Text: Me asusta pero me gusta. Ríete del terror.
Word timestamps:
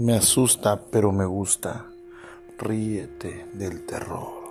Me 0.00 0.14
asusta 0.14 0.80
pero 0.90 1.12
me 1.12 1.26
gusta. 1.26 1.84
Ríete 2.58 3.44
del 3.52 3.84
terror. 3.84 4.49